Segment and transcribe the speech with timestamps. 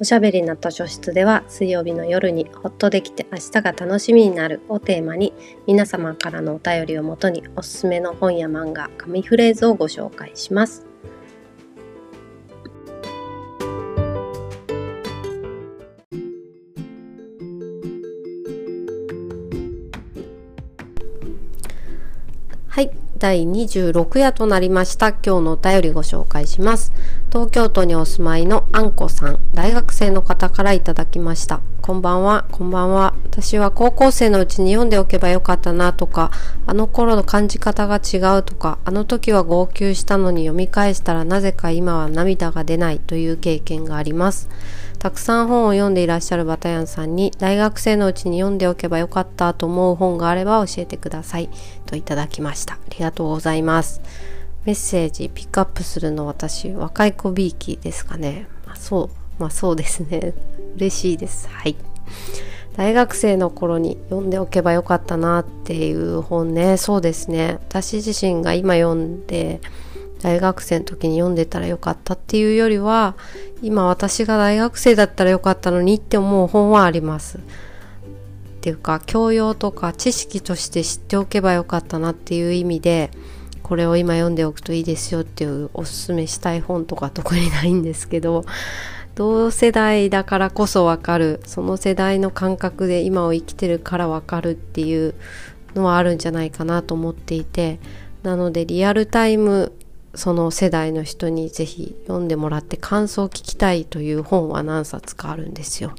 [0.00, 5.34] おしゃべりな図書室では水曜日の夜にほっとできて明日が楽しみになるをテーマに
[5.66, 10.89] 皆様からのお便りをもとにおすすめの本や漫画、紙フレーズをご紹介します。
[23.20, 25.08] 第26夜となりました。
[25.08, 26.94] 今日のお便りご紹介します。
[27.28, 31.60] 東京都にお住まいのあんこさん、大学生の方からいただきました。
[31.82, 33.12] こんばんは、こんばんは。
[33.24, 36.30] 私は高校生のうちに読んでおけばよかったなとか、
[36.66, 44.48] あの頃の感じ方が違うとか、あの時は号泣したのに読み返したらなぜか今は涙が出ないという経験があります。
[45.00, 51.48] たくさん本を読んでいらっしゃるバタヤンさんに大学生のうちに読んでおけばよかったと思う本があれば教えてください。
[51.86, 52.74] といただきました。
[52.74, 54.02] ありがとうございます。
[54.66, 60.34] メッセージピックアップするの私若い子びいきですかね、まあ、そうまあそうですね。
[60.76, 61.48] 嬉しいです。
[61.48, 61.76] はい。
[62.76, 66.76] 大学生の頃に読んでおけばよかったなっていう本ね。
[66.76, 67.58] そうですね。
[67.70, 69.62] 私自身が今読んで
[70.20, 73.14] 大学生の時に読んでたらよかったっていうよりは
[73.62, 77.38] 今私が大学生だったらよかったのにって思う本はあります。
[77.38, 77.40] っ
[78.62, 83.10] ていうか教養とか知識として知っておけばよかったなっていう意味で
[83.62, 88.44] これを今読んでおくといいですよっていうおすすめしたい本とか特にないんですけど
[89.14, 95.14] 同世代だからこそわかるその世代の感覚で今を生きてるからわかるっていう
[95.74, 97.78] のはあるんじゃないかなと思っていて
[98.22, 99.72] なのでリアルタイム
[100.14, 105.94] その世代の人にぜひ読んでもらって感想を聞きたいという本は何冊かあるんですよ。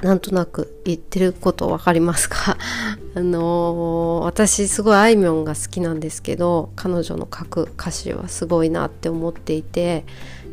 [0.00, 2.56] なんとなく言ってること分かりますか？
[3.14, 10.04] あのー、私すごいあいみょんが好きなんですけど彼女の書く歌詞はすごいなって思っていて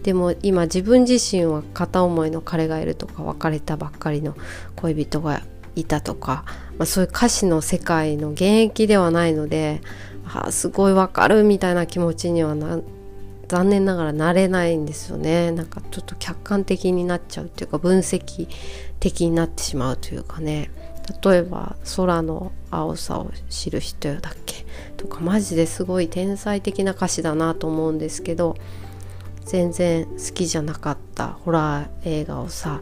[0.02, 4.36] でも今自分自身は片思いの彼がいるとか別れたばっかりの
[4.78, 5.42] 恋人が
[5.76, 6.46] いたとか、
[6.78, 9.82] まあ、そういう歌詞の世界の現役ではないので
[10.26, 12.80] あすごいわかるみたいな気持ちにはな
[13.48, 15.52] 残念ながらなれないんですよね。
[15.52, 18.48] なんかちょっと客観的になっちゃうっていうか分析
[19.00, 20.72] 的になってしまうというかね。
[21.24, 24.66] 例えば「空の青さを知る人よ」だっけ？
[24.96, 28.56] とかマジですごい天才的な歌詞だなと思うんですけど
[29.44, 32.82] 全然好きじゃなかったホラー映画をさ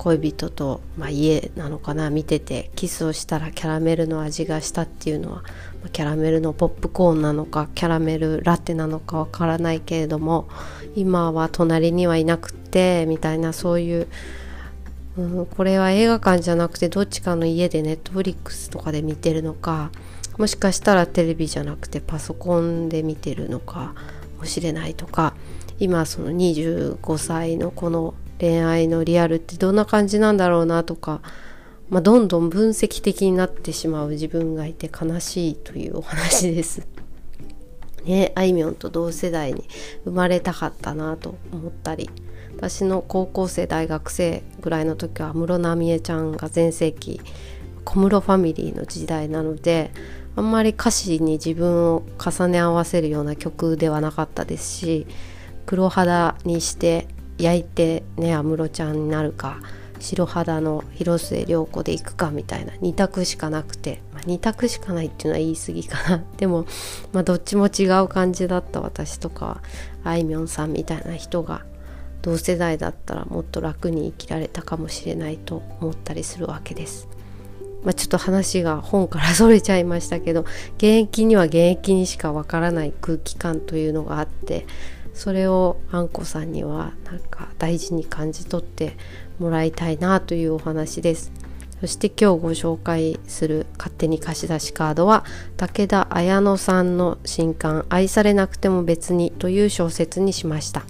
[0.00, 5.42] 恋人と、まあ、家なのかな見ててキスをしたらキャラメルの味がしたっていうのは、ま
[5.86, 10.48] あ、キャラメルのポップコーンなのかキャラメルラテなのかわからないけれども
[10.96, 14.08] 今は隣にはいなくてみたいなそういう、
[15.18, 19.90] うん、これは映画館じゃなくてどっちかの家でネットフリックスとかで見てるのか
[20.38, 23.94] もしかしたらテレビじゃなくてパソコンで見てるのか
[24.38, 25.34] もしれないとか
[25.78, 31.20] 今その25歳のこの恋愛のリアルってどんな感じなんだろうなとか、
[31.90, 36.86] まあ、どんどん分析的になってしまう自分がいて悲しいというお話です。
[38.04, 39.68] ね、あいみょんと同世代に
[40.04, 42.08] 生まれたかったなと思ったり
[42.56, 47.20] 私の高校生大学生ぐらいの時は安室奈美恵ちゃんが全盛期
[47.84, 49.90] 小室ファミリーの時代なので
[50.34, 55.06] あんまり歌詞に自分を重ね合わせるような曲ではなかったですし
[55.66, 57.06] 黒肌にして
[57.40, 59.60] 焼いてね安室ちゃんになるか
[60.00, 66.66] 白肌の広末涼子で行くかみたいな2択しかなくて、まあ、2択しかないっていうのは言い過ぎかな でも、
[67.12, 69.60] まあ、どっちも違う感じだった私とか
[70.02, 71.64] あいみょんさんみたいな人が
[72.22, 77.08] 同世代だったらもっと楽に生きられたかもしれないと思ったりするわけです。
[77.82, 80.42] まあ、ちょっと話が本からそれちゃいましたけど
[80.76, 84.66] 現役には現役にしかわからない空気感というのがあって
[85.20, 88.96] それをあんこさんにはなんか大事に感じ取って
[89.38, 91.30] もらいたいなというお話です。
[91.78, 95.26] そして今日ご紹介する勝手に貸し出しカードは
[95.58, 100.84] 武田綾乃さんの新刊愛されなくても別にという小説にしました。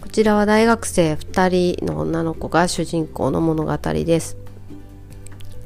[0.00, 4.38] こちらは大学生2人の女の子が主人公の物語です。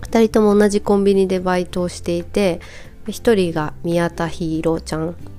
[0.01, 2.59] 2人とも同じコンビニでバイトをしていて
[3.07, 5.30] 1人が宮田ヒーローちゃん。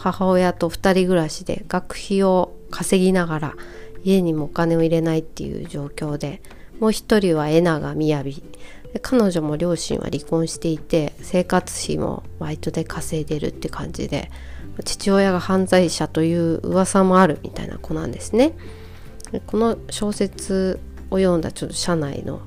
[0.00, 3.54] 母親と2人暮らしで学費を稼ぎながら
[4.02, 6.40] 家にもお金を入れないっていう状況で
[6.80, 14.30] もう一人は江永雅で彼女も両親は離婚していて生活費もバイトで稼いでるって感じで
[14.86, 18.54] 父親が犯罪者という噂もあるみたいな子なんですね。
[19.32, 20.80] でこの小説
[21.10, 22.40] を読んだちょっと社内の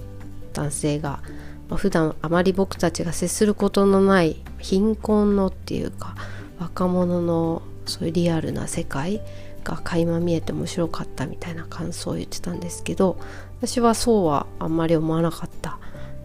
[0.54, 1.22] 男性が、
[1.70, 6.16] まあ、普段あまり僕たちが接することのない貧困のっていうか
[6.60, 9.22] 若者のそういうリアルな世界
[9.64, 13.18] が垣間見えて面白かったみたいな感想を言ってたんですけど
[13.62, 15.78] 私はそうはあんまり思わなかったっ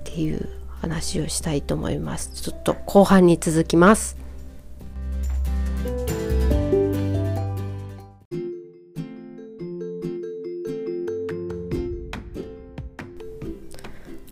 [0.05, 0.49] ていう
[0.81, 2.31] 話をしたいと思います。
[2.41, 4.17] ちょっと後半に続きます。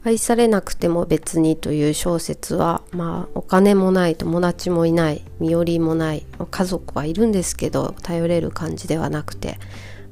[0.06, 9.58] 愛されなくても別にという小説はまあお金もない友達もいない身寄りもない家族はいるんですけど頼れる感じではなくて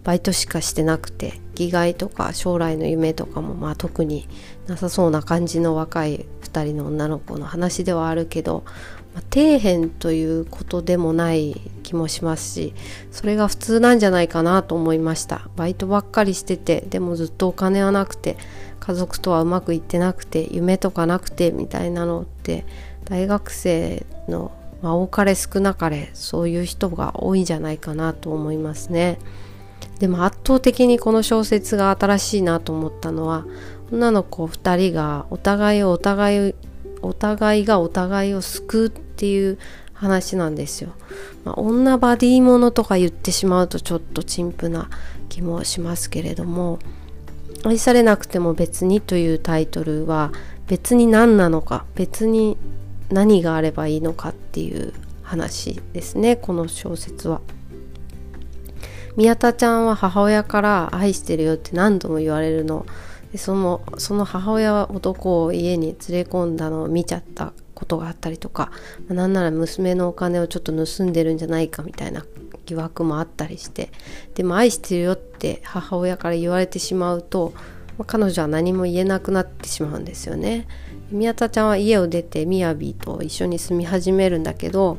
[0.03, 4.29] バイトしかしてなくて生きがいとか将来の夢とかもまあ特に
[4.67, 8.65] なさそうな感じの若い2人の女の子の話ではあるけど、
[9.15, 12.75] まあ、底辺ということでもない気もしますし
[13.13, 15.49] それが普通なんじゃないかなと思いました。
[15.55, 18.37] バイトばっかりしててでもずっとお金はなくて
[18.87, 22.67] 家族とはうまくいってなくて夢とかなくてみたいなのって
[23.07, 24.53] 大学生の、
[24.83, 29.19] まあ、多かれ少なかれそういう人が多いんじゃないかなと思いますね。
[30.01, 33.47] でも圧倒的にこの小説が新しいなと思ったのは
[33.91, 36.55] 女の子2人がお互いをお互い
[37.01, 39.59] お互いがお互いを救うっていう
[39.95, 40.91] 話なんですよ。
[41.45, 44.91] まあ、女バディものとか言ってしまうとちょっと陳腐な
[45.31, 46.79] 気もしますけれども
[47.65, 50.33] 愛されなくても別にというタイトルは
[50.67, 52.57] 別に何なのか別に
[53.11, 57.41] 何があればいいのかっていう話ですねこの小説は。
[59.17, 62.85] 宮田ちゃんは母親から愛してるよって何度も言われるの
[63.31, 68.73] でそのその母親は男を家に連れ込んだのを見ちゃったことがあったりとか、
[69.07, 72.25] まあ、なんなら娘のお金をちょっと盗んでるんじゃないかみたいな
[72.67, 73.91] 疑惑もあったりして
[74.35, 77.53] でも愛してるよって母親から言われてしまうと、
[77.99, 80.67] まあ、彼女は何も言えなくなってしまうんですよね。
[81.11, 84.99] 宮田ちゃんは家を出てみやびと一緒に住み始めるんだけど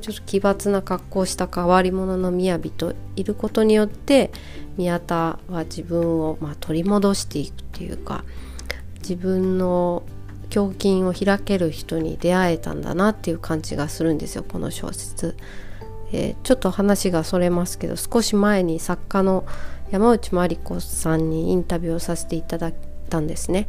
[0.00, 4.30] ちょっと奇抜な格好をした変わり者のみやびといることによって
[4.76, 8.24] 宮田は自分をま取り戻していくっていうか
[8.98, 10.04] 自分の
[10.54, 15.36] 胸筋を開ける人に出会えたんだなっていう感じがするんですよこの小説。
[16.12, 19.44] えー、ちょっと話がそれますけど少し前に作家の
[19.90, 22.74] 山内真理子さんにインタビューをさせていただい
[23.08, 23.68] たんですね。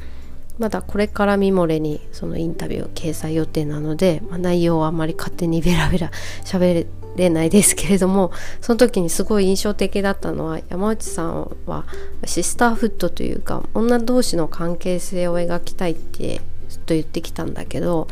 [0.57, 6.12] まだこれからミモレにそのインタビューを掲載予定なので、まあ、内容はあまり勝手にベラベラ
[6.44, 11.86] 喋れないですけれどもその時にすごい印象的だったのは山内さんは
[12.25, 18.07] シスターフットというか女同士の関係性を描きたいってずっと言ってきたんだけど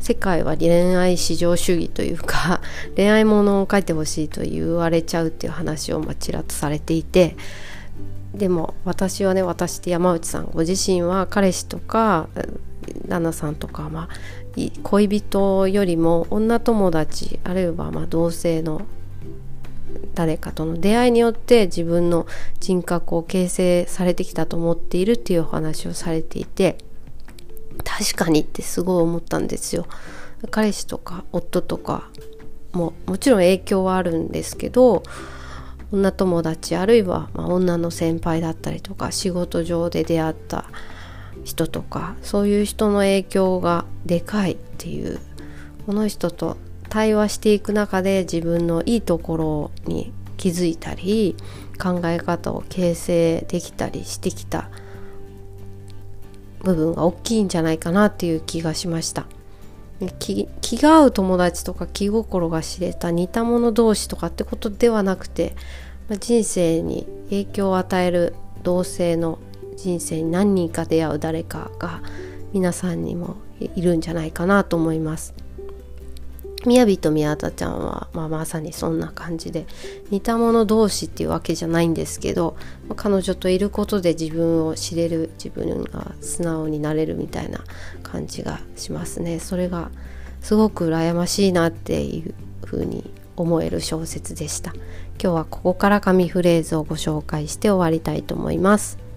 [0.00, 2.60] 世界は恋愛至上主義というか
[2.96, 7.36] 恋愛ものを書いてほしいと言われちゃうっていう話をまちらっとされていて
[8.34, 12.28] でも私はね私って山内さんご自身は彼氏とか
[13.06, 14.08] 旦那さんとか、まあ、
[14.82, 18.82] 恋人よりも女友達あるいはま同性の
[20.14, 22.26] 誰かとの出会いによって自分の
[22.60, 26.78] 人格を形成されてきたと思っているっていうお話をされていて
[27.82, 29.86] 確かにってすごい思ったんですよ。
[30.50, 32.08] 彼氏とか夫とか
[32.72, 35.02] ももちろん影響はあるんですけど
[35.92, 40.64] 女友達あるいはま女の先輩だったりとか仕事上で出会った
[41.44, 45.20] 人とかそういう人の影響がでかいっていう
[45.86, 46.56] この人と
[46.88, 51.36] 対話していく中で自分のいいところに気づいたり
[51.80, 54.70] 考え方を形成できたりしてきた
[56.62, 59.26] 部分が大きいんじゃないかなっていう気がしました
[60.20, 60.48] 気
[60.78, 65.54] が合う友達とか気心が知れた似た者同士とかってことではなくて
[66.20, 69.38] 人生に影響を与える同性の
[69.76, 72.02] 人生に何人か出会う誰かが
[72.52, 75.34] 皆さんにもいるんじゃないかなと思います。
[76.66, 79.66] みやびと宮田ちゃんは、まあ、まさにそんな感じで
[80.10, 87.64] 似た者同士っていうわけじゃないんですけど、まあ、彼女といることで自分を知れる自分が素直になれるみたいな
[88.02, 89.38] 感じがしますね。
[89.38, 89.90] それが
[90.42, 92.34] すごく羨ましいなっていう
[92.66, 94.72] ふうに思える小説でした。
[95.22, 99.09] 今日はここから紙フレーズをご紹介して終わりたいと思います。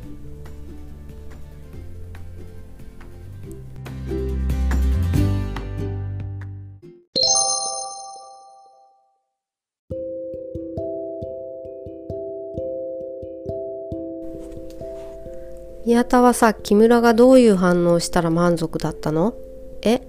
[15.85, 19.33] 宮田はさ木村がどういう反応したら満足だったの？
[19.81, 20.01] え？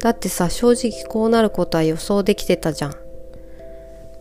[0.00, 2.94] だってさ正直こうなることは予想できてたじゃん。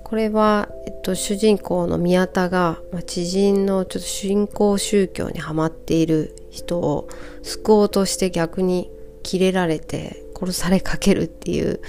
[0.04, 7.08] これは、えっと、主人公の宮田が、まあ、知人のちょっと信仰宗教にはまっている人を
[7.42, 8.92] 救おうとして逆に
[9.24, 11.80] キレられて殺されかけるっていう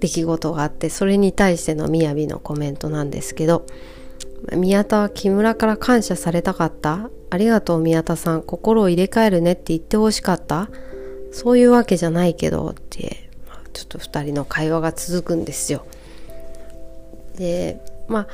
[0.00, 3.64] 出来事があってそれに対しての雅のコメントなんですけど。
[4.52, 7.10] 宮田は木村から感謝されたかった？
[7.30, 10.68] ありがとう宮田さん心を入れ替えるねって言ってほしかった？
[11.32, 13.28] そういうわけじゃないけどって
[13.72, 15.84] ちょっと2人の会話が続くんですよ。
[17.36, 18.28] でまあ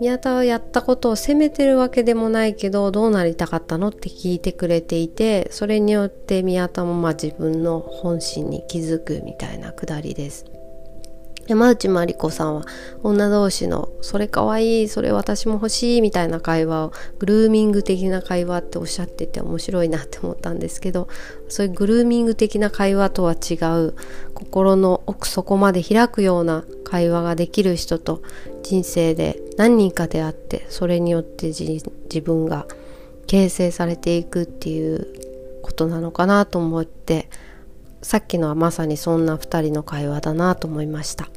[0.00, 10.44] 宮田はやったことを責めてるわけでもないけどどうなりたかったのって聞いてくれていてそれによって宮田もまあ自分の本心に気づくみたいなくだりです。
[11.48, 12.62] 山内まりこさんは
[13.02, 21.08] 女同士の「それかわいいそれ私も欲しい」みたいな会話をグルーミング的な会話っておっしゃってて面白いなって思ったんですけど
[21.48, 23.54] そういうグルーミング的な会話とは違
[23.86, 23.94] う
[24.34, 28.20] 心の奥底まで開くような会話ができる人と
[28.62, 32.66] 人生で何人か出会ってそれによって自分が
[33.26, 35.06] 形成されていくっていう
[35.62, 37.28] ことなのかなと思って
[38.02, 41.28] さっきのはまさにそんな2人の会話だなと思いました。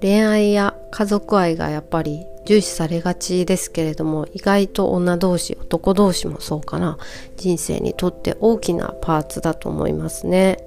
[0.00, 6.98] 恋愛や家族愛がやっぱり重視されがちですけれども意外と女同士男同士もそうかな。
[7.36, 10.58] 人生にとって大きなパーツだと思いますね。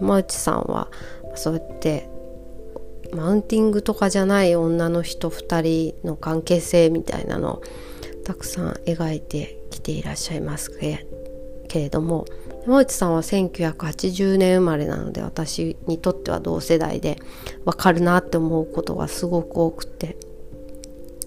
[0.00, 0.88] 山内さんは
[1.34, 2.08] そうやって
[3.12, 7.62] マウンティングとかじゃない女の人2人の関係性みたいなのを
[8.24, 11.04] たくさん描いてきていらっしゃいますけ
[11.74, 12.26] れども
[12.68, 17.18] 山内さんは1980年生まれなので私にとっては同世代で
[17.64, 20.18] わかるなって思うことがすごく多くて。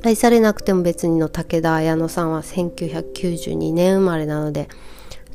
[0.04, 4.68] 愛されなくても別にの武田綾乃さんは1992年生まれなので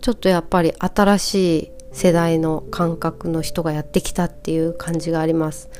[0.00, 5.70] ちょっとやっぱり新しい世代の感覚の人がやってきたっていう感じがあります。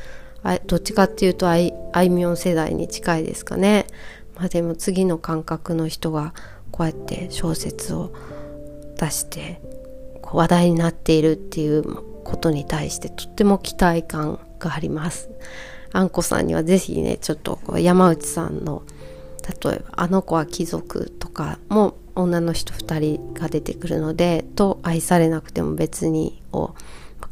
[0.66, 1.73] どっちかっていうとあい
[2.11, 3.87] みょん世代に近いですかね。
[4.35, 6.35] まあでも次の感覚の人が
[6.73, 8.12] こうやって小説を
[8.99, 9.61] 出して
[10.37, 11.83] 話題になっているっていう
[12.23, 15.31] ことに対してとっても期待感があります。
[15.93, 18.83] あんこさんには是非ねちょっと山内さんの
[19.64, 26.75] 例えば「あの子は貴族」とかも女の人2人が出てくるので「と愛されなくても別に」を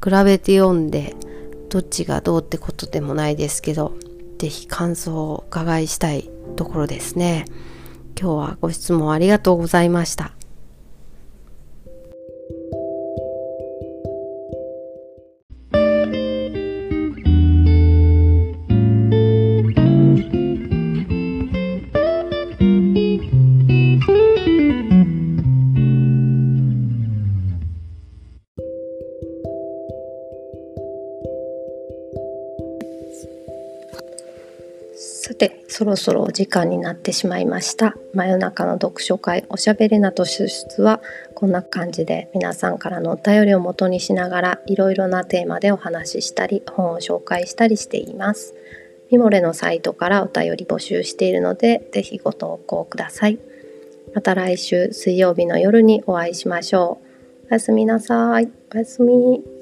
[0.03, 1.15] 比べて読んで
[1.69, 3.93] どっちがどうってことでもないですけど
[4.39, 7.45] 是非感想をお伺いしたいところですね。
[8.19, 10.33] 今日はご質問ありがとうございました。
[35.77, 37.97] そろそろお時間になってしまいました。
[38.13, 41.03] 真夜中の読書会おしゃべりなと出出は
[41.35, 48.55] こんな感じで皆さんからのお便りを元にしながらいろいろなテーマでお話ししたり本を紹介したりしています。
[49.11, 53.41] ミモレのサイトからお便り募集しているのでぜひご投稿ください。
[54.15, 57.01] また来週水曜日の夜にお会いしましょ
[57.45, 57.47] う。
[57.51, 58.49] おやすみなさい。
[58.73, 59.54] おやすみ。